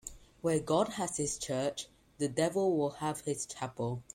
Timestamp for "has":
0.93-1.17